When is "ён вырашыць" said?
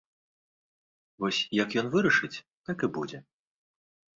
1.81-2.43